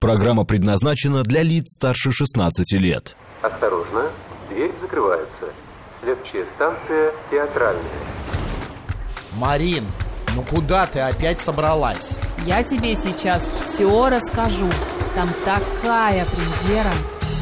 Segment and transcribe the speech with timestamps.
[0.00, 3.16] Программа предназначена для лиц старше 16 лет.
[3.42, 4.06] Осторожно,
[4.48, 5.52] дверь закрывается.
[6.00, 7.84] Следующая станция театральная.
[9.36, 9.84] Марин,
[10.34, 12.16] ну куда ты опять собралась?
[12.46, 14.70] Я тебе сейчас все расскажу.
[15.14, 16.92] Там такая премьера.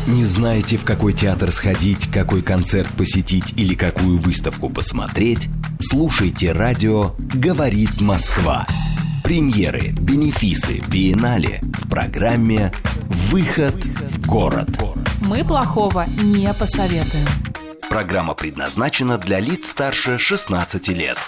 [0.09, 5.49] Не знаете, в какой театр сходить, какой концерт посетить или какую выставку посмотреть?
[5.81, 8.67] Слушайте радио «Говорит Москва».
[9.29, 12.73] Премьеры, бенефисы, биеннале в программе
[13.29, 14.71] «Выход в город».
[15.21, 17.27] Мы плохого не посоветуем.
[17.91, 21.19] Программа предназначена для лиц старше 16 лет.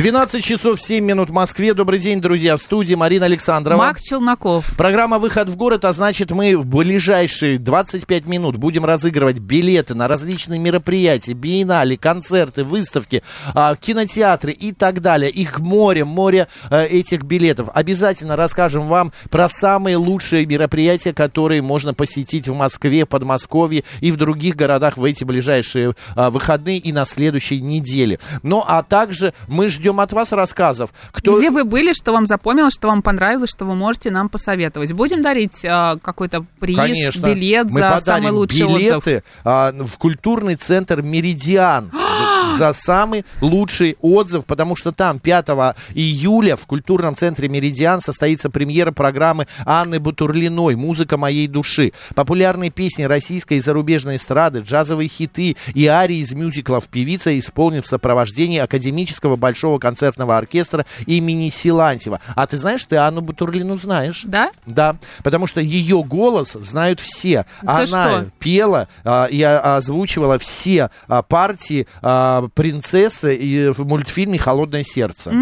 [0.00, 1.74] 12 часов 7 минут в Москве.
[1.74, 2.56] Добрый день, друзья.
[2.56, 3.76] В студии Марина Александрова.
[3.76, 4.74] Макс Челноков.
[4.78, 10.08] Программа «Выход в город», а значит, мы в ближайшие 25 минут будем разыгрывать билеты на
[10.08, 13.22] различные мероприятия, биеннале, концерты, выставки,
[13.52, 15.30] а, кинотеатры и так далее.
[15.30, 17.68] Их море, море а, этих билетов.
[17.74, 24.16] Обязательно расскажем вам про самые лучшие мероприятия, которые можно посетить в Москве, Подмосковье и в
[24.16, 28.18] других городах в эти ближайшие а, выходные и на следующей неделе.
[28.42, 30.90] Ну, а также мы ждем от вас рассказов.
[31.10, 31.38] Кто...
[31.38, 34.92] Где вы были, что вам запомнилось, что вам понравилось, что вы можете нам посоветовать?
[34.92, 37.26] Будем дарить а, какой-то приз, Конечно.
[37.26, 39.22] билет Мы за самый лучший билеты отзыв?
[39.42, 41.90] а, в культурный центр «Меридиан»
[42.60, 45.46] за самый лучший отзыв, потому что там 5
[45.94, 51.94] июля в культурном центре «Меридиан» состоится премьера программы Анны Бутурлиной «Музыка моей души».
[52.14, 57.88] Популярные песни российской и зарубежной эстрады, джазовые хиты и арии из мюзиклов певица исполнит в
[57.88, 62.20] сопровождении академического большого концертного оркестра имени Силантьева.
[62.36, 64.20] А ты знаешь, ты Анну Бутурлину знаешь?
[64.26, 64.50] Да?
[64.66, 67.46] Да, потому что ее голос знают все.
[67.62, 68.30] Да Она что?
[68.38, 75.32] пела а, и а, озвучивала все а, партии а, принцессы и в мультфильме «Холодное сердце».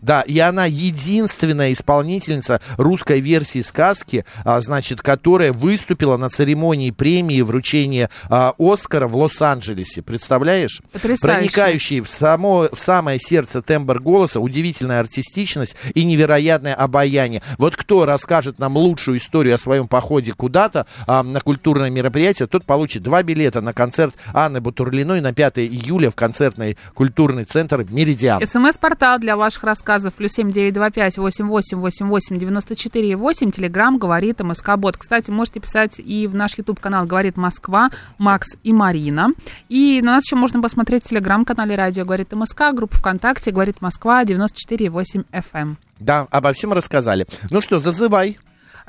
[0.00, 7.40] Да, и она единственная исполнительница русской версии сказки, а, значит, которая выступила на церемонии премии
[7.40, 10.02] вручения а, Оскара в Лос-Анджелесе.
[10.02, 10.80] Представляешь?
[10.92, 11.38] Потрясающе.
[11.38, 17.42] Проникающий в, само, в самое сердце тембр голоса, удивительная артистичность и невероятное обаяние.
[17.58, 22.64] Вот кто расскажет нам лучшую историю о своем походе куда-то а, на культурное мероприятие, тот
[22.64, 26.14] получит два билета на концерт Анны Бутурлиной на 5 июля в
[26.48, 28.44] концертный культурный центр «Меридиан».
[28.44, 33.16] СМС-портал для ваших рассказов плюс семь девять два пять восемь восемь восемь восемь девяносто четыре
[33.16, 33.50] восемь.
[33.50, 34.96] Телеграмм говорит МСК Бот.
[34.96, 39.28] Кстати, можете писать и в наш YouTube канал говорит Москва, Макс и Марина.
[39.68, 44.24] И на нас еще можно посмотреть в телеграм-канале Радио говорит МСК, группа ВКонтакте говорит Москва
[44.24, 45.76] 94,8 FM.
[46.00, 47.26] Да, обо всем рассказали.
[47.50, 48.38] Ну что, зазывай.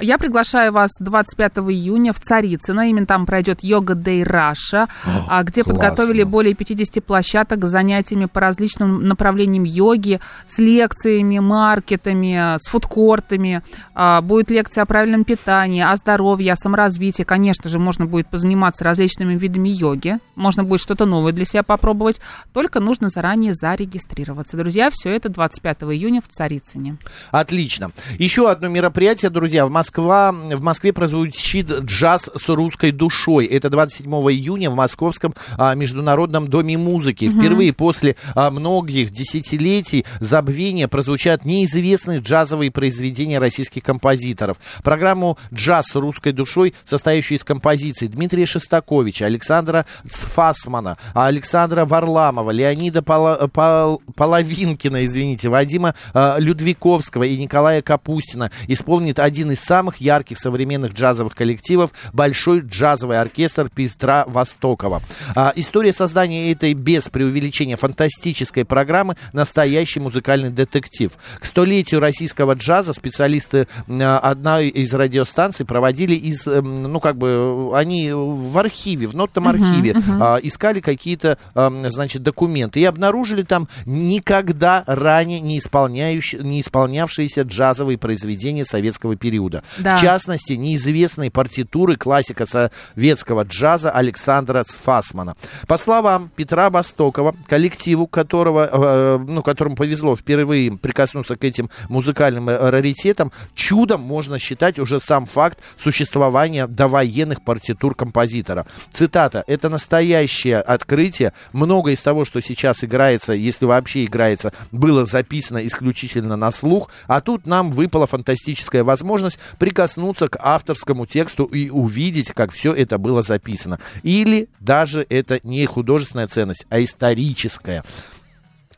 [0.01, 2.89] Я приглашаю вас 25 июня в Царицыно.
[2.89, 4.87] Именно там пройдет йога Day Раша,
[5.27, 5.73] а, где классно.
[5.81, 13.61] подготовили более 50 площадок с занятиями по различным направлениям йоги, с лекциями, маркетами, с фудкортами.
[13.93, 17.23] А, Будет лекция о правильном питании, о здоровье, о саморазвитии.
[17.23, 20.19] Конечно же, можно будет позаниматься различными видами йоги.
[20.35, 22.21] Можно будет что-то новое для себя попробовать.
[22.53, 24.57] Только нужно заранее зарегистрироваться.
[24.57, 26.97] Друзья, все это 25 июня в Царицыне.
[27.31, 27.91] Отлично.
[28.17, 29.65] Еще одно мероприятие, друзья.
[29.65, 33.47] В, Москва, в Москве прозвучит джаз с русской душой.
[33.47, 37.27] Это 27 июня в Московском а, Международном доме музыки.
[37.27, 44.57] Впервые после а, многих десятилетий забвения прозвучат неизвестные джазовые произведения российских композиторов.
[44.83, 53.01] Программу «Джаз с русской душой», состоящую из композиций Дмитрия Шостаковича, Александра Цфасмана, Александра Варламова, Леонида
[53.01, 60.37] Пола- Пол- Половинкина, извините, Вадима а, Людвиковского и Николая Капустина, исполнит один из самых ярких
[60.37, 65.01] современных джазовых коллективов Большой джазовый оркестр Петра Востокова.
[65.35, 71.11] А, история создания этой без преувеличения фантастической программы настоящий музыкальный детектив.
[71.39, 77.71] К столетию российского джаза специалисты а, одной из радиостанций проводили из, эм, ну как бы,
[77.73, 83.67] они в архиве, в нотном архиве а, искали какие-то, ам, значит, документы и обнаружили там
[83.85, 89.63] никогда ранее не, исполняющие, не исполнявшиеся джазовые произведения советского периода.
[89.77, 89.97] Да.
[89.97, 95.35] В частности, неизвестные партитуры классика советского джаза Александра Цфасмана.
[95.67, 102.49] По словам Петра Востокова, коллективу, которого, э, ну, которому повезло впервые прикоснуться к этим музыкальным
[102.49, 108.65] э, раритетам, чудом можно считать уже сам факт существования довоенных партитур композитора.
[108.91, 109.43] Цитата.
[109.47, 111.33] «Это настоящее открытие.
[111.53, 117.21] Многое из того, что сейчас играется, если вообще играется, было записано исключительно на слух, а
[117.21, 123.21] тут нам выпала фантастическая возможность прикоснуться к авторскому тексту и увидеть, как все это было
[123.21, 123.79] записано.
[124.03, 127.83] Или даже это не художественная ценность, а историческая.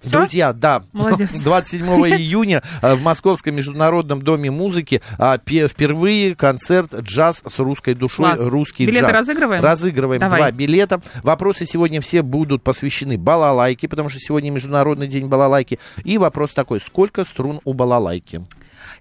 [0.03, 0.17] Всё?
[0.21, 1.29] Друзья, да, Молодец.
[1.43, 7.93] 27 июня э, в Московском международном доме музыки а, пе- впервые концерт «Джаз с русской
[7.93, 8.39] душой», Класс.
[8.39, 9.13] русский Билеты джаз.
[9.19, 9.63] разыгрываем?
[9.63, 10.39] Разыгрываем Давай.
[10.39, 11.01] два билета.
[11.21, 15.77] Вопросы сегодня все будут посвящены балалайке, потому что сегодня Международный день балалайки.
[16.03, 18.43] И вопрос такой, сколько струн у балалайки?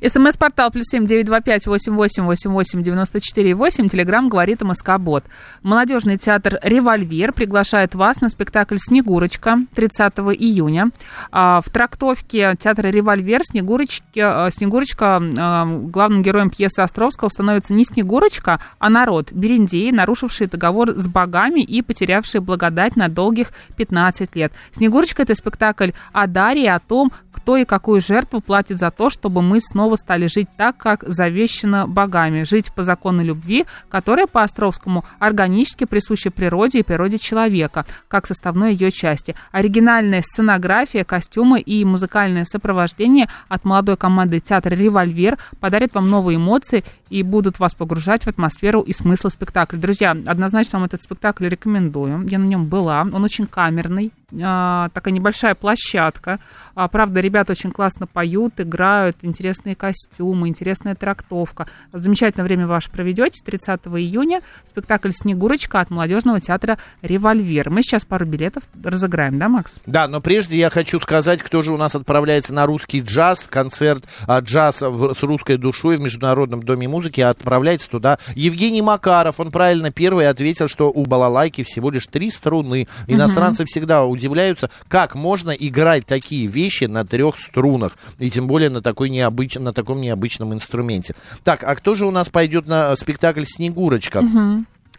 [0.04, 3.88] СМС-портал плюс семь девять два пять восемь восемь восемь восемь девяносто четыре восемь.
[3.88, 5.24] Телеграмм говорит МСК Бот.
[5.62, 10.90] Молодежный театр «Револьвер» приглашает вас на спектакль «Снегурочка» 30 июня.
[11.30, 17.84] А, В трактовке театра «Револьвер» Снегурочки, а, Снегурочка, а, главным героем пьесы Островского становится не
[17.84, 24.52] Снегурочка, а народ, бериндеи, нарушившие договор с богами и потерявшие благодать на долгих 15 лет.
[24.72, 29.08] «Снегурочка»— это спектакль о даре и о том, кто и какую жертву платит за то,
[29.08, 34.42] чтобы мы снова стали жить так, как завещено богами, жить по закону любви, которая по
[34.42, 39.34] Островскому органически присуща природе и природе человека, как составной ее части.
[39.52, 46.84] Оригинальная сценография, костюмы и музыкальное сопровождение от молодой команды театра «Револьвер» подарят вам новые эмоции
[47.10, 49.78] и будут вас погружать в атмосферу и смысл спектакля.
[49.78, 52.26] Друзья, однозначно вам этот спектакль рекомендую.
[52.28, 53.02] Я на нем была.
[53.02, 56.38] Он очень камерный, а, такая небольшая площадка.
[56.74, 61.66] А, правда, ребята очень классно поют, играют, интересные костюмы, интересная трактовка.
[61.92, 64.40] Замечательное время ваше проведете 30 июня.
[64.64, 67.70] Спектакль «Снегурочка» от молодежного театра «Револьвер».
[67.70, 69.76] Мы сейчас пару билетов разыграем, да, Макс?
[69.86, 74.04] Да, но прежде я хочу сказать, кто же у нас отправляется на русский джаз, концерт
[74.26, 79.40] а, джаз с русской душой в Международном доме музыки, а отправляется туда Евгений Макаров.
[79.40, 82.88] Он правильно первый ответил, что у балалайки всего лишь три струны.
[83.06, 88.82] Иностранцы всегда удивляются, как можно играть такие вещи на трех струнах, и тем более на,
[88.82, 89.56] такой необыч...
[89.56, 91.14] на таком необычном инструменте.
[91.44, 94.22] Так, а кто же у нас пойдет на спектакль «Снегурочка»?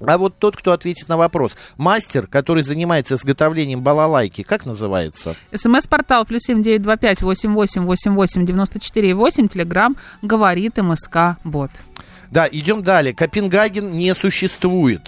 [0.05, 5.35] А вот тот, кто ответит на вопрос, мастер, который занимается изготовлением балалайки, как называется?
[5.53, 9.47] СМС-портал плюс семь девять два пять восемь восемь восемь восемь девяносто четыре восемь.
[9.47, 11.71] Телеграмм говорит МСК Бот.
[12.29, 13.13] Да, идем далее.
[13.13, 15.01] Копенгаген не существует.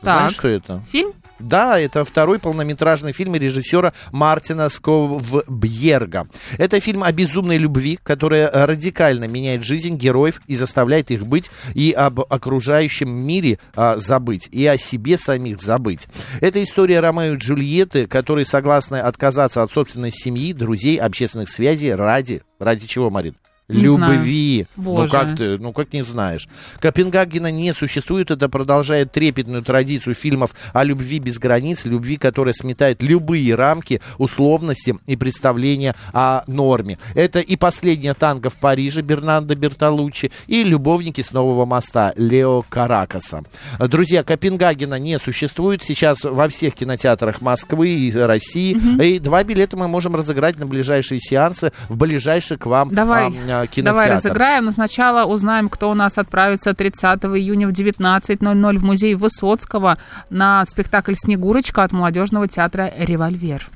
[0.00, 0.38] Знаешь, Так.
[0.38, 0.82] что это?
[0.90, 1.12] Фильм?
[1.38, 6.28] Да, это второй полнометражный фильм режиссера Мартина Сковбьерга.
[6.58, 11.92] Это фильм о безумной любви, которая радикально меняет жизнь героев и заставляет их быть и
[11.92, 16.08] об окружающем мире а, забыть, и о себе самих забыть.
[16.40, 22.42] Это история Ромео и Джульетты, которые согласны отказаться от собственной семьи, друзей, общественных связей ради...
[22.58, 23.36] Ради чего, Марин?
[23.68, 24.66] Не Любви.
[24.76, 25.12] Ну Боже.
[25.12, 26.48] как ты, ну как не знаешь.
[26.80, 33.02] Копенгагена не существует, это продолжает трепетную традицию фильмов о любви без границ, любви, которая сметает
[33.02, 36.98] любые рамки, условности и представления о норме.
[37.14, 43.42] Это и «Последняя танго в Париже» Бернандо Бертолуччи, и «Любовники с Нового моста» Лео Каракаса.
[43.78, 49.88] Друзья, Копенгагена не существует сейчас во всех кинотеатрах Москвы и России, и два билета мы
[49.88, 53.26] можем разыграть на ближайшие сеансы в ближайший к вам Давай,
[53.57, 53.84] а, кинотеатр.
[53.84, 59.14] давай разыграем, но сначала узнаем, кто у нас отправится 30 июня в 19.00 в музей
[59.14, 59.98] Высоцкого
[60.30, 63.68] на спектакль «Снегурочка» от молодежного театра «Револьвер».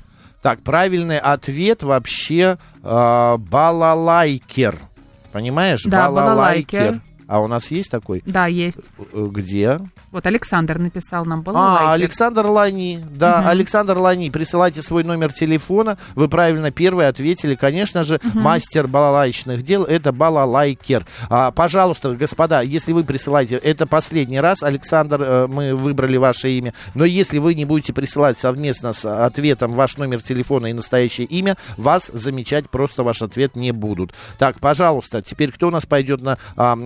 [0.43, 4.77] Так, правильный ответ вообще э, балалайкер.
[5.31, 5.83] Понимаешь?
[5.85, 7.01] Да, балалайкер.
[7.33, 8.23] А у нас есть такой?
[8.27, 8.81] Да, есть.
[8.99, 9.79] Э, Где?
[10.11, 11.89] Вот Александр написал нам А, балалайкер.
[11.93, 13.01] Александр Лани.
[13.17, 13.49] Да, Мгм.
[13.49, 14.29] Александр Лани.
[14.29, 15.97] Присылайте свой номер телефона.
[16.15, 17.55] Вы правильно первые ответили.
[17.55, 21.07] Конечно же, мастер балалайчных дел это балалайкер.
[21.31, 26.75] А, пожалуйста, господа, если вы присылаете, это последний раз, Александр, э, мы выбрали ваше имя.
[26.95, 31.57] Но если вы не будете присылать совместно с ответом ваш номер телефона и настоящее имя,
[31.79, 34.13] вас замечать просто ваш ответ не будут.
[34.39, 36.77] Так, пожалуйста, теперь кто у нас пойдет на а,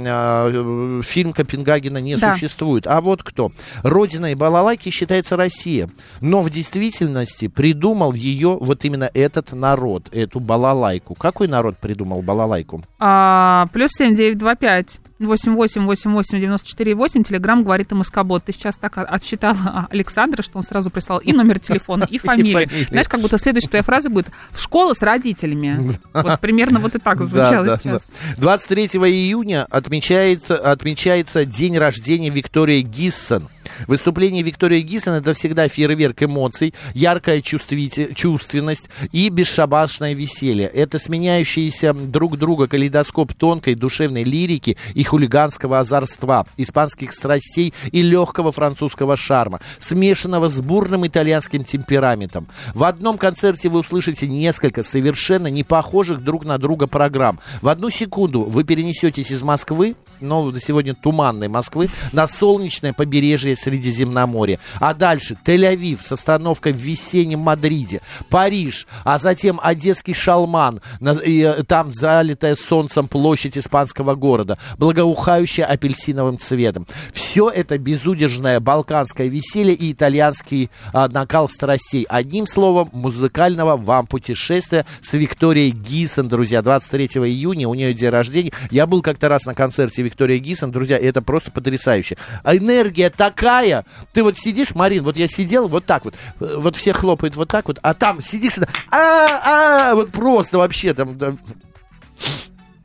[0.44, 2.32] а, э, фильм Копенгагена не Да.
[2.34, 2.86] существует?
[2.86, 3.52] А вот кто?
[3.82, 5.88] Родиной балалайки считается Россия.
[6.20, 11.14] Но в действительности придумал ее вот именно этот народ, эту балалайку.
[11.14, 12.82] Какой народ придумал балалайку?
[12.98, 14.98] А, плюс семь девять два пять.
[15.18, 18.44] 8888-94-8, Телеграм говорит МСК Бот.
[18.44, 22.68] Ты сейчас так отсчитала Александра, что он сразу прислал и номер телефона, и фамилию.
[22.88, 25.90] Знаешь, как будто следующая твоя фраза будет «в школу с родителями».
[26.26, 28.10] Вот примерно вот и так звучало сейчас.
[28.36, 28.38] да.
[28.38, 33.46] 23 июня отмечается, отмечается день рождения Виктории Гиссон.
[33.86, 40.66] Выступление Виктории Гиссон это всегда фейерверк эмоций, яркая чувственность и бесшабашное веселье.
[40.66, 48.52] Это сменяющиеся друг друга калейдоскоп тонкой душевной лирики и хулиганского озорства, испанских страстей и легкого
[48.52, 52.48] французского шарма, смешанного с бурным итальянским темпераментом.
[52.74, 57.40] В одном концерте вы услышите несколько совершенно не похожих друг на друга программ.
[57.62, 64.58] В одну секунду вы перенесетесь из Москвы но сегодня туманной Москвы на солнечное побережье Средиземноморья.
[64.80, 71.42] А дальше Тель-Авив с остановкой в весеннем Мадриде, Париж, а затем Одесский Шалман, на, и,
[71.42, 76.86] э, там залитая солнцем площадь испанского города, благоухающая апельсиновым цветом.
[77.12, 82.06] Все это безудержное балканское веселье и итальянский а, накал страстей.
[82.08, 88.52] Одним словом, музыкального вам путешествия с Викторией Гисон, друзья, 23 июня, у нее день рождения.
[88.70, 92.16] Я был как-то раз на концерте Виктории Гисон, друзья, это просто потрясающе.
[92.42, 96.76] А энергия такая, ты вот сидишь, Марин, вот я сидел вот так вот, э, вот
[96.76, 98.54] все хлопают вот так вот, а там сидишь,
[98.90, 101.18] а, а, вот просто вообще там,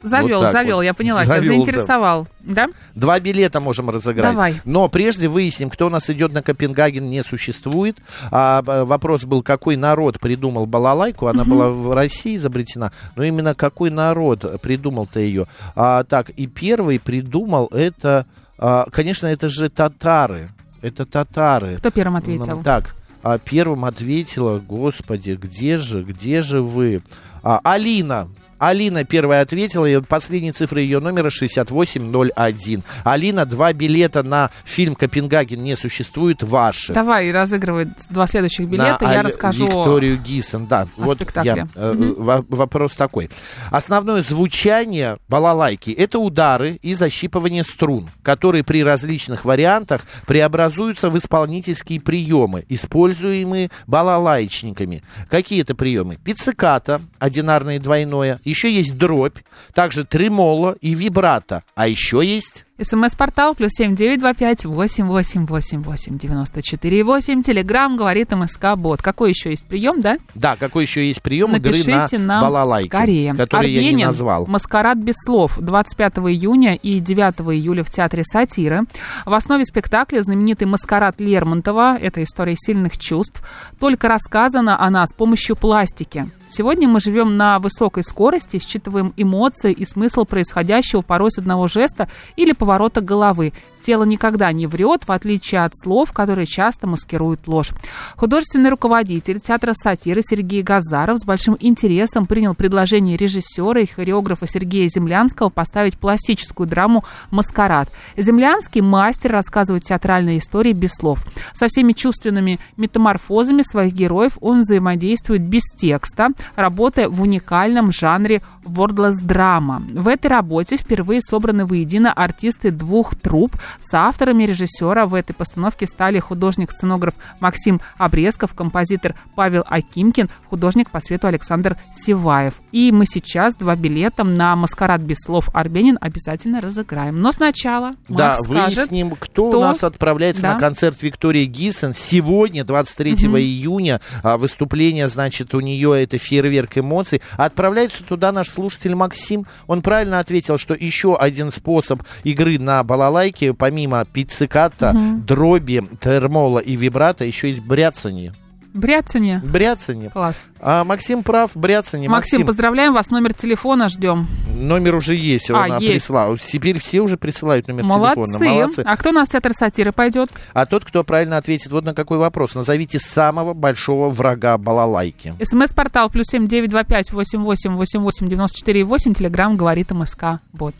[0.01, 0.81] Завел, вот завел, вот.
[0.81, 2.69] я поняла, завел, тебя заинтересовал, да.
[2.95, 4.31] Два билета можем разыграть.
[4.31, 4.61] Давай.
[4.65, 7.97] Но прежде выясним, кто у нас идет на Копенгаген, не существует.
[8.31, 11.27] А, вопрос был, какой народ придумал балалайку.
[11.27, 11.51] Она угу.
[11.51, 15.45] была в России изобретена, но именно какой народ придумал-то ее.
[15.75, 18.25] А, так, и первый придумал это,
[18.57, 20.49] а, конечно, это же татары.
[20.81, 21.77] Это татары.
[21.77, 22.63] Кто первым ответил?
[22.63, 27.03] Так, а первым ответила, господи, где же, где же вы?
[27.43, 28.29] А, Алина,
[28.61, 32.83] Алина первая ответила, и последние цифры ее номера 6801.
[33.03, 36.93] Алина, два билета на фильм «Копенгаген» не существует, ваши.
[36.93, 40.83] Давай, разыгрывай два следующих билета, на я расскажу Викторию Гисон, да.
[40.95, 41.67] О вот спектакле.
[41.75, 42.45] Я, угу.
[42.49, 43.31] вопрос такой.
[43.71, 51.99] Основное звучание балалайки– это удары и защипывание струн, которые при различных вариантах преобразуются в исполнительские
[51.99, 55.01] приемы, используемые балалайчниками.
[55.31, 56.17] Какие это приемы?
[56.23, 59.39] Пицциката, одинарное и двойное, еще есть дробь,
[59.73, 61.63] также тремоло и вибрато.
[61.73, 67.03] А еще есть СМС-портал плюс семь девять два пять восемь восемь восемь восемь девяносто четыре
[67.03, 67.43] восемь.
[67.43, 69.01] Телеграмм говорит МСК Бот.
[69.01, 70.17] Какой еще есть прием, да?
[70.33, 73.35] Да, какой еще есть прием Напишите игры на нам балалайке, скорее.
[73.35, 74.47] который Арбенин, я не назвал.
[74.47, 75.59] Маскарад без слов.
[75.59, 78.81] 25 июня и 9 июля в Театре сатиры.
[79.25, 81.97] В основе спектакля знаменитый маскарад Лермонтова.
[81.97, 83.43] Это история сильных чувств.
[83.79, 86.25] Только рассказана она с помощью пластики.
[86.49, 92.09] Сегодня мы живем на высокой скорости, считываем эмоции и смысл происходящего порой с одного жеста
[92.35, 92.70] или поворота
[93.01, 93.53] головы.
[93.81, 97.71] Тело никогда не врет, в отличие от слов, которые часто маскируют ложь.
[98.15, 104.87] Художественный руководитель театра сатиры Сергей Газаров с большим интересом принял предложение режиссера и хореографа Сергея
[104.87, 107.89] Землянского поставить пластическую драму «Маскарад».
[108.17, 111.25] Землянский мастер рассказывать театральные истории без слов.
[111.53, 119.15] Со всеми чувственными метаморфозами своих героев он взаимодействует без текста, работая в уникальном жанре wordless
[119.21, 119.81] драма.
[119.91, 123.55] В этой работе впервые собраны воедино артисты двух труп.
[123.79, 130.99] С авторами режиссера в этой постановке стали художник-сценограф Максим Обрезков, композитор Павел Акимкин, художник по
[130.99, 132.55] свету Александр Севаев.
[132.71, 137.19] И мы сейчас два билета на «Маскарад без слов Арбенин» обязательно разыграем.
[137.19, 140.53] Но сначала Да, выясним, кто, кто у нас отправляется да.
[140.53, 141.93] на концерт Виктории Гиссен.
[141.93, 143.37] Сегодня, 23 угу.
[143.37, 147.21] июня, а, выступление, значит, у нее это фейерверк эмоций.
[147.37, 149.45] Отправляется туда наш слушатель Максим.
[149.67, 155.21] Он правильно ответил, что еще один способ игры на балалайке, помимо пицциката, угу.
[155.27, 158.33] дроби, термола и вибрата, еще есть бряцание.
[158.73, 159.39] Бряцание.
[159.43, 160.09] Бряцание.
[160.09, 160.47] Класс.
[160.63, 162.07] А Максим прав, бряцание.
[162.07, 164.27] Максим, Максим, поздравляем вас, номер телефона ждем.
[164.47, 165.91] Номер уже есть, а, он есть.
[165.91, 166.37] прислал.
[166.37, 168.25] Теперь все уже присылают номер Молодцы.
[168.27, 168.49] телефона.
[168.53, 168.81] Молодцы.
[168.85, 170.29] А кто у нас в театр сатиры пойдет?
[170.53, 172.53] А тот, кто правильно ответит вот на какой вопрос.
[172.53, 175.33] Назовите самого большого врага балалайки.
[175.41, 179.15] СМС-портал плюс семь девять два пять восемь восемь восемь восемь девяносто четыре восемь.
[179.15, 180.41] Телеграмм говорит МСК.
[180.53, 180.75] Вот.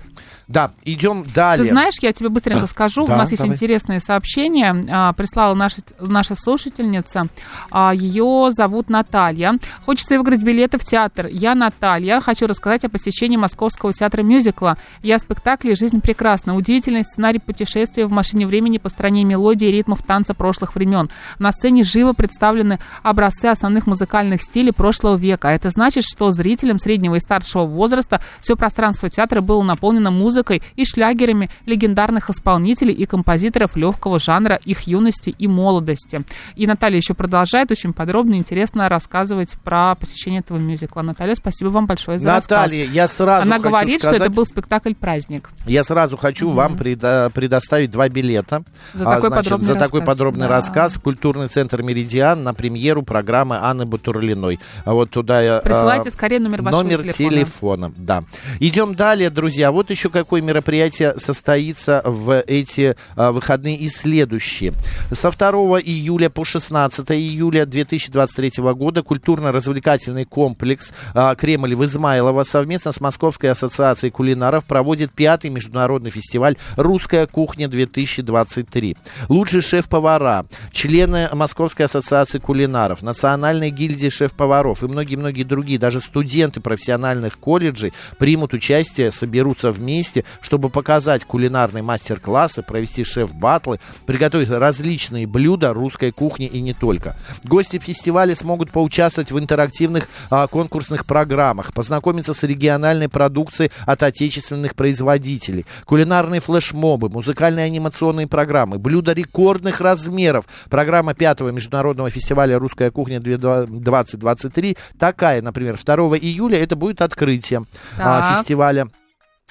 [0.48, 1.66] Да, идем далее.
[1.66, 3.08] Ты знаешь, я тебе быстренько скажу.
[3.08, 3.56] Да, У нас есть давай.
[3.56, 4.86] интересное сообщение.
[4.92, 7.28] А, прислала наша, наша слушательница.
[7.72, 9.56] А, ее зовут Наталья.
[9.86, 11.28] Хочется выиграть билеты в театр.
[11.28, 12.20] Я Наталья.
[12.20, 14.78] Хочу рассказать о посещении Московского театра мюзикла.
[15.02, 16.56] Я спектакле «Жизнь прекрасна».
[16.56, 21.10] Удивительный сценарий путешествия в машине времени по стране мелодии и ритмов танца прошлых времен.
[21.40, 25.50] На сцене живо представлены образцы основных музыкальных стилей прошлого века.
[25.50, 30.86] Это значит, что зрителям среднего и старшего возраста все пространство театра было наполнено музыкой и
[30.86, 36.22] шлягерами легендарных исполнителей и композиторов легкого жанра их юности и молодости.
[36.56, 41.02] И Наталья еще продолжает очень подробно и интересно рассказывать про посещение этого мюзикла.
[41.02, 42.96] Наталья, спасибо вам большое за Наталья, рассказ.
[42.96, 45.50] я сразу Она хочу говорит, сказать, что это был спектакль-праздник.
[45.66, 46.54] Я сразу хочу mm-hmm.
[46.54, 48.64] вам предо- предоставить два билета.
[48.94, 49.90] За такой значит, подробный за рассказ.
[49.90, 50.56] такой подробный да.
[50.56, 54.60] рассказ в культурный центр «Меридиан» на премьеру программы Анны Бутурлиной.
[54.86, 55.60] А вот туда...
[55.64, 57.30] Присылайте а, скорее номер вашего Номер телефона.
[57.30, 58.24] телефона, да.
[58.60, 59.72] Идем далее, друзья.
[59.72, 64.74] Вот еще какое мероприятие состоится в эти а, выходные и следующие.
[65.12, 69.04] Со 2 июля по 16 июля 2023 года
[69.52, 76.56] культурно-развлекательный комплекс а, Кремль в Измайлово совместно с Московской ассоциацией кулинаров проводит пятый международный фестиваль
[76.78, 78.98] «Русская кухня-2023».
[79.30, 87.38] Лучшие шеф-повара, члены Московской ассоциации кулинаров, Национальной гильдии шеф-поваров и многие-многие другие, даже студенты профессиональных
[87.38, 96.12] колледжей примут участие, соберутся вместе, чтобы показать кулинарные мастер-классы, провести шеф-батлы, приготовить различные блюда русской
[96.12, 97.18] кухни и не только.
[97.44, 104.76] Гости фестиваля смогут поучаствовать в интерактивных а, конкурсных программах, познакомиться с региональной продукцией от отечественных
[104.76, 110.46] производителей, кулинарные флешмобы, музыкальные анимационные программы, блюда рекордных размеров.
[110.70, 117.66] Программа пятого международного фестиваля «Русская кухня 2023» такая, например, 2 июля это будет открытие
[117.98, 118.88] а, фестиваля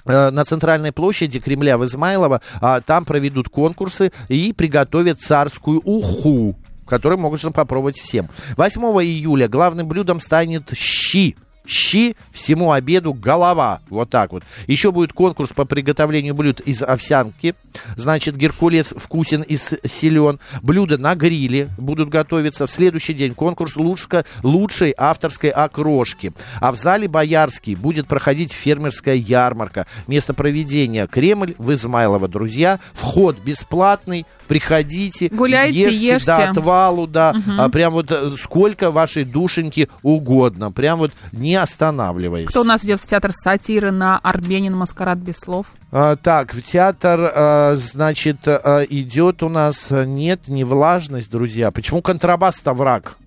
[0.04, 2.40] э, на центральной площади Кремля в Измайлово.
[2.60, 6.56] а, Там проведут конкурсы и приготовят царскую уху
[6.90, 8.28] которую могут попробовать всем.
[8.58, 11.36] 8 июля главным блюдом станет щи.
[11.66, 13.80] Щи всему обеду голова.
[13.90, 14.42] Вот так вот.
[14.66, 17.54] Еще будет конкурс по приготовлению блюд из овсянки.
[17.96, 19.56] Значит, Геркулес вкусен и
[19.86, 20.40] силен.
[20.62, 22.66] Блюда на гриле будут готовиться.
[22.66, 26.32] В следующий день конкурс лучшка- лучшей авторской окрошки.
[26.60, 29.86] А в зале Боярский будет проходить фермерская ярмарка.
[30.08, 32.26] Место проведения Кремль в Измайлово.
[32.26, 34.26] Друзья, вход бесплатный.
[34.50, 36.26] Приходите, Гуляйте, ешьте, ешьте.
[36.26, 37.36] до отвалу, да.
[37.56, 40.72] А, прям вот э, сколько вашей душеньки угодно.
[40.72, 42.48] Прям вот не останавливаясь.
[42.48, 45.66] Кто у нас идет в театр сатиры на Арбенин Маскарад без слов?
[45.92, 49.86] А, так, в театр, а, значит, а, идет у нас...
[49.90, 51.70] а, Нет, не влажность, друзья.
[51.70, 53.18] Почему контрабас-то враг?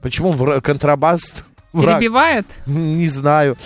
[0.00, 1.20] Почему вра- контрабас
[1.72, 2.00] враг?
[2.00, 2.46] Перебивает?
[2.66, 3.56] Не знаю.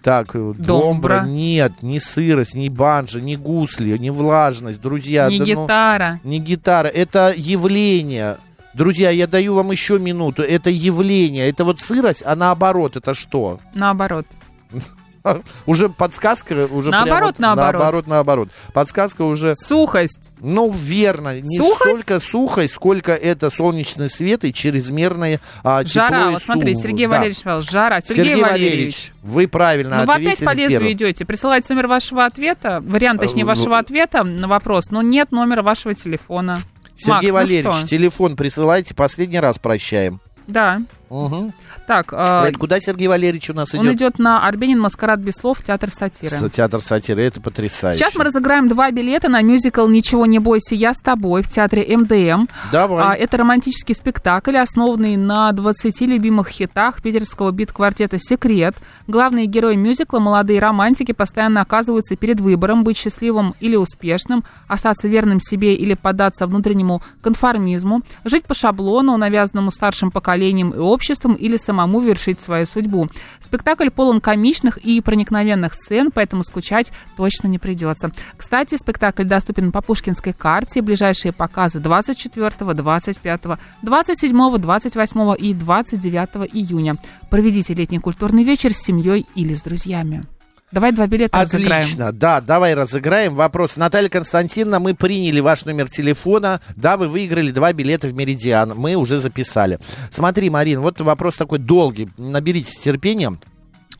[0.00, 0.64] Так, э, домбра.
[0.64, 1.22] Домбра.
[1.26, 5.28] Нет, ни сырость, ни банджа, ни гусли, ни влажность, друзья.
[5.28, 6.20] Не да ну- гитара.
[6.24, 8.36] не гитара, это явление.
[8.74, 10.42] Друзья, я даю вам еще минуту.
[10.42, 11.48] Это явление.
[11.48, 13.60] Это вот сырость, а наоборот, это что?
[13.74, 14.26] Наоборот.
[15.66, 17.72] Уже подсказка, уже Наоборот, вот наоборот.
[17.72, 18.48] наоборот, наоборот.
[18.72, 20.18] Подсказка уже, Сухость.
[20.40, 21.40] ну, верно.
[21.40, 21.76] Не Сухость?
[21.80, 26.28] столько сухость, сколько это солнечный свет и чрезмерное а, тепло Жара.
[26.28, 26.74] и Вот смотри.
[26.74, 27.18] Сергей Да.
[27.18, 28.00] Валерьевич жара.
[28.00, 28.52] Сергей, Сергей, Валерьевич.
[28.72, 30.92] Валерьевич, вы правильно Ну, вы ответили опять по лезвию первым.
[30.92, 31.24] идете.
[31.24, 35.94] Присылайте номер вашего ответа, вариант, точнее, Э, вашего ответа на вопрос, но нет номера вашего
[35.94, 36.58] телефона.
[36.94, 37.88] Сергей Макс, ну Валерьевич, что?
[37.88, 40.20] телефон присылайте, последний раз прощаем.
[40.46, 40.82] Да.
[41.08, 41.52] Угу.
[41.92, 43.96] Так, э, Это куда Сергей Валерьевич у нас он идет?
[43.96, 46.48] идет на Арбенин Маскарад без слов, театр сатиры.
[46.48, 47.98] Театр сатиры, это потрясающе.
[47.98, 51.84] Сейчас мы разыграем два билета на мюзикл «Ничего не бойся, я с тобой» в театре
[51.94, 52.46] МДМ.
[52.72, 53.04] Давай.
[53.04, 58.74] А, это романтический спектакль, основанный на 20 любимых хитах питерского бит-квартета «Секрет».
[59.06, 65.40] Главные герои мюзикла, молодые романтики, постоянно оказываются перед выбором быть счастливым или успешным, остаться верным
[65.40, 71.81] себе или поддаться внутреннему конформизму, жить по шаблону, навязанному старшим поколением и обществом, или самому
[72.00, 73.08] вершить свою судьбу.
[73.40, 78.10] Спектакль полон комичных и проникновенных сцен, поэтому скучать точно не придется.
[78.36, 80.82] Кстати, спектакль доступен по Пушкинской карте.
[80.82, 83.40] Ближайшие показы 24, 25,
[83.82, 86.96] 27, 28 и 29 июня.
[87.30, 90.24] Проведите летний культурный вечер с семьей или с друзьями.
[90.72, 91.82] Давай два билета разыграем.
[91.82, 93.34] Отлично, да, давай разыграем.
[93.34, 93.76] Вопрос.
[93.76, 96.62] Наталья Константиновна, мы приняли ваш номер телефона.
[96.76, 98.72] Да, вы выиграли два билета в Меридиан.
[98.74, 99.78] Мы уже записали.
[100.10, 102.08] Смотри, Марин, вот вопрос такой долгий.
[102.16, 103.38] Наберитесь терпения.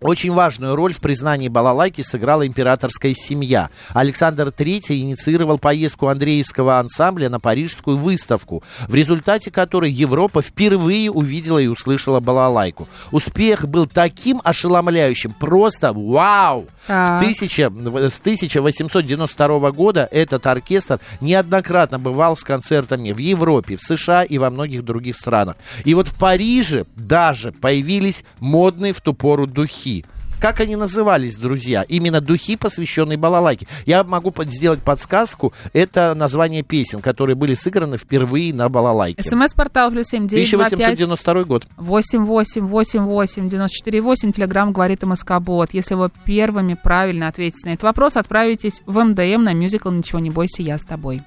[0.02, 3.70] Очень важную роль в признании балалайки сыграла императорская семья.
[3.90, 11.58] Александр III инициировал поездку Андреевского ансамбля на парижскую выставку, в результате которой Европа впервые увидела
[11.58, 12.88] и услышала балалайку.
[13.12, 16.66] Успех был таким ошеломляющим, просто вау!
[16.88, 24.24] В тысяча- с 1892 года этот оркестр неоднократно бывал с концертами в Европе, в США
[24.24, 25.56] и во многих других странах.
[25.84, 29.91] И вот в Париже даже появились модные в ту пору духи.
[30.40, 31.82] Как они назывались, друзья?
[31.82, 33.68] Именно духи, посвященные балалайке.
[33.86, 35.52] Я могу под- сделать подсказку.
[35.72, 39.22] Это название песен, которые были сыграны впервые на балалайке.
[39.22, 41.68] СМС-портал плюс семь девять два пять 1892 год.
[41.76, 44.32] восемь восемь восемь восемь девяносто четыре восемь.
[44.32, 45.68] Телеграмм говорит МСК Бот.
[45.74, 50.30] Если вы первыми правильно ответите на этот вопрос, отправитесь в МДМ на мюзикл «Ничего не
[50.30, 51.22] бойся, я с тобой».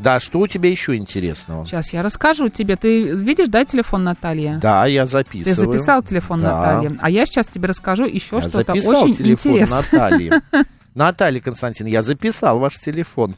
[0.00, 1.66] Да, что у тебя еще интересного?
[1.66, 2.76] Сейчас я расскажу тебе.
[2.76, 4.58] Ты видишь, да, телефон Натальи?
[4.60, 5.72] Да, я Ты записываю.
[5.72, 6.56] записал телефон Да.
[6.80, 6.98] Натальи.
[7.00, 9.82] А я сейчас тебе расскажу еще Я что-то записал очень телефон интересное.
[9.92, 10.32] Натальи.
[10.94, 13.36] Наталья Константин, я записал ваш телефон.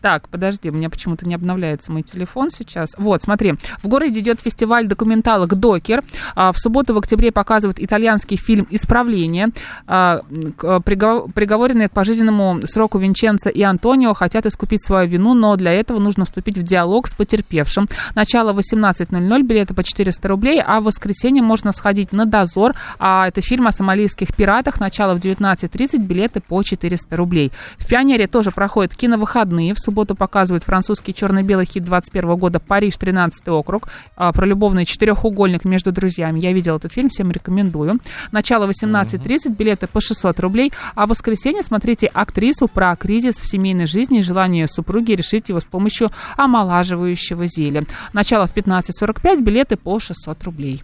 [0.00, 2.94] Так, подожди, у меня почему-то не обновляется мой телефон сейчас.
[2.98, 6.02] Вот, смотри, в городе идет фестиваль документалок «Докер».
[6.34, 9.48] А, В субботу в октябре показывают итальянский фильм «Исправление».
[9.86, 15.98] А, Приговоренные к пожизненному сроку Винченцо и Антонио хотят искупить свою вину, но для этого
[15.98, 17.88] нужно вступить в диалог с потерпевшим.
[18.14, 22.74] Начало 18.00, билеты по 400 рублей, а в воскресенье можно сходить на «Дозор».
[22.98, 24.80] А это фильм о сомалийских пиратах.
[24.80, 27.52] Начало в 19.30, билеты по 400 рублей.
[27.78, 28.94] В «Пионере» тоже проходят
[29.36, 29.74] киновыходные.
[29.74, 33.88] В субботу показывают французский черно-белый хит 21 года «Париж, 13 округ».
[34.16, 36.40] а, Про любовный четырехугольник между друзьями.
[36.40, 37.98] Я видела этот фильм, всем рекомендую.
[38.32, 40.72] Начало 18.30, билеты по 600 рублей.
[40.94, 45.60] А в воскресенье смотрите актрису про кризис в семейной жизни и желание супруги решить его
[45.60, 47.84] с помощью омолаживающего зелья.
[48.12, 50.82] Начало в 15.45, билеты по 600 рублей.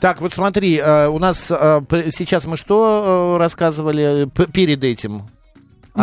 [0.00, 1.80] Так, вот смотри, э, у нас э,
[2.12, 5.22] сейчас мы что э, рассказывали перед этим?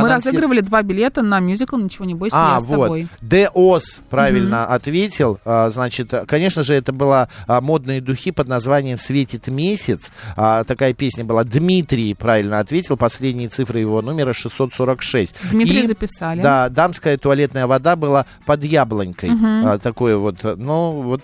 [0.01, 2.83] Мы Анонси- разыгрывали два билета на мюзикл «Ничего не бойся, А, я с вот.
[2.83, 3.07] тобой».
[3.21, 5.39] Деос правильно ответил.
[5.45, 10.11] А, Значит, конечно же, это была а, модные духи под названием «Светит месяц».
[10.35, 11.43] А, Такая песня была.
[11.43, 12.97] Дмитрий правильно ответил.
[12.97, 15.35] Последние цифры его номера 646.
[15.51, 16.41] Дмитрий И, записали.
[16.41, 19.31] Да, дамская туалетная вода была под яблонькой.
[19.65, 21.21] А, Такое вот, ну, вот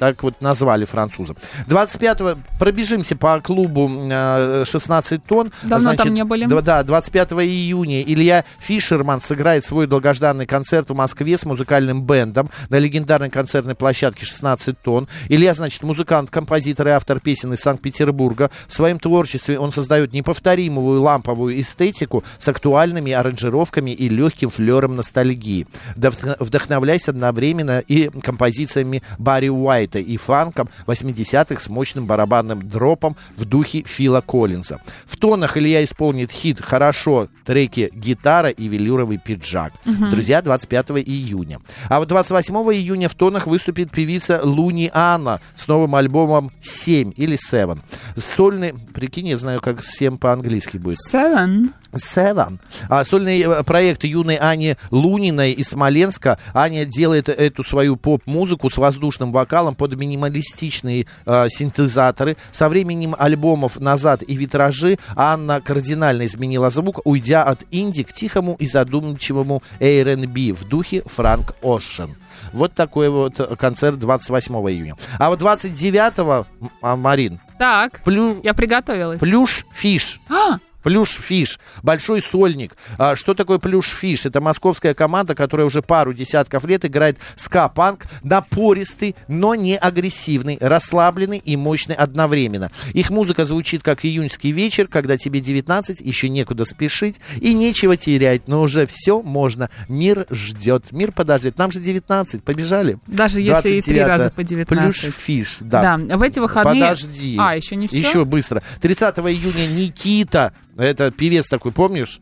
[0.00, 1.36] так вот назвали французов.
[1.68, 5.52] 25-го пробежимся по клубу э, 16 тонн.
[5.62, 6.46] Давно там не были.
[6.62, 12.78] да, 25 июня Илья Фишерман сыграет свой долгожданный концерт в Москве с музыкальным бендом на
[12.78, 15.06] легендарной концертной площадке 16 тонн.
[15.28, 18.50] Илья, значит, музыкант, композитор и автор песен из Санкт-Петербурга.
[18.68, 25.66] В своем творчестве он создает неповторимую ламповую эстетику с актуальными аранжировками и легким флером ностальгии.
[25.94, 29.48] Вдох- Вдохновляясь одновременно и композициями Барри
[29.90, 34.80] Уайта и фанком 80-х с мощным барабанным дропом в духе Фила Коллинза.
[35.06, 39.72] В тонах Илья исполнит хит «Хорошо», треки «Гитара» и «Велюровый пиджак».
[39.84, 41.60] Друзья, 25 июня.
[41.88, 47.36] А вот 28 июня в тонах выступит певица Луни Анна с новым альбомом «7» или
[47.36, 47.80] «Seven».
[48.16, 50.98] Сольный, прикинь, я знаю, как «7» по-английски будет.
[51.10, 51.70] Seven.
[51.92, 52.58] Seven.
[52.88, 56.38] А, сольный э, проект юной Ани Луниной из Смоленска.
[56.54, 62.36] Аня делает эту свою поп-музыку с воздушным вокалом под минималистичные э, синтезаторы.
[62.50, 68.56] Со временем альбомов «Назад» и «Витражи» Анна кардинально изменила звук, уйдя от инди к тихому
[68.58, 72.10] и задумчивому R&B в духе Франк Ошен.
[72.52, 74.96] Вот такой вот концерт 28 июня.
[75.18, 76.44] А вот 29
[76.82, 79.18] а, Марин, Так, плю, я приготовилась.
[79.18, 80.20] плюш фиш.
[80.28, 82.76] А, Плюш-фиш, большой сольник.
[82.98, 84.26] А, что такое плюш-фиш?
[84.26, 91.38] Это московская команда, которая уже пару десятков лет играет ска-панк, напористый, но не агрессивный, расслабленный
[91.38, 92.70] и мощный одновременно.
[92.94, 98.48] Их музыка звучит как июньский вечер, когда тебе 19, еще некуда спешить и нечего терять,
[98.48, 99.70] но уже все можно.
[99.88, 101.58] Мир ждет, мир подождет.
[101.58, 102.98] Нам же 19, побежали.
[103.06, 104.06] даже если и три 29-е.
[104.06, 104.68] раза по 19.
[104.68, 105.98] Плюш-фиш, да.
[105.98, 106.82] Да, в эти выходные...
[106.82, 107.36] Подожди.
[107.38, 107.98] А, еще не все?
[107.98, 108.62] Еще быстро.
[108.80, 112.20] 30 июня Никита, это певец такой, помнишь?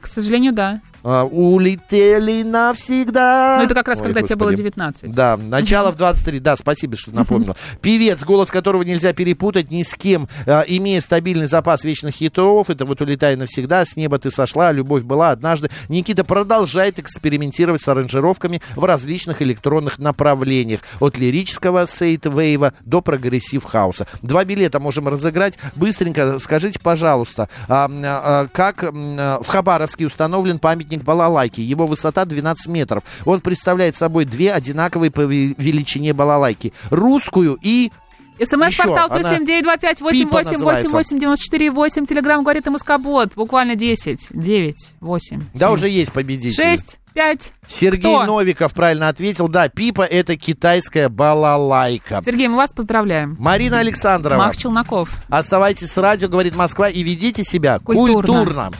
[0.00, 0.80] К сожалению, да.
[1.08, 3.58] А, улетели навсегда.
[3.58, 4.62] Ну, это как раз, Ой, когда тебе было господи.
[4.62, 5.14] 19.
[5.14, 7.54] Да, начало в 23, да, спасибо, что напомнил.
[7.80, 12.84] Певец, голос которого нельзя перепутать ни с кем, а, имея стабильный запас вечных хитов, это
[12.84, 15.70] вот «Улетай навсегда», «С неба ты сошла», «Любовь была однажды».
[15.88, 24.08] Никита продолжает экспериментировать с аранжировками в различных электронных направлениях, от лирического синт-вейва до прогрессив-хауса.
[24.22, 25.56] Два билета можем разыграть.
[25.76, 31.60] Быстренько скажите, пожалуйста, а, как в Хабаровске установлен памятник балалайки?
[31.60, 33.02] Его высота 12 метров.
[33.24, 36.72] Он представляет собой две одинаковые по ве- величине балалайки.
[36.90, 37.90] Русскую и
[38.38, 42.04] СМС-портал плюс семь девять два пять восемь восемь восемь восемь девяносто четыре восемь.
[42.04, 43.32] Телеграмм говорит и Мускобот.
[43.34, 45.42] Буквально десять, девять, восемь.
[45.54, 46.62] Да, уже есть победитель.
[46.62, 47.52] Шесть, пять.
[47.66, 48.26] Сергей Кто?
[48.26, 49.48] Новиков правильно ответил.
[49.48, 52.20] Да, Пипа это китайская балалайка.
[52.22, 53.36] Сергей, мы вас поздравляем.
[53.38, 54.36] Марина Александрова.
[54.36, 55.08] Макс Челноков.
[55.30, 58.12] Оставайтесь с радио, говорит Москва, и ведите себя Культурно.
[58.14, 58.72] культурно.